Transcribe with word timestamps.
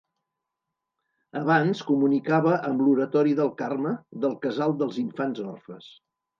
Abans 1.41 1.83
comunicava 1.89 2.55
amb 2.71 2.83
l'oratori 2.87 3.37
del 3.43 3.53
Carme, 3.61 3.95
del 4.27 4.37
casal 4.49 4.77
dels 4.83 5.01
Infants 5.07 5.47
Orfes. 5.57 5.97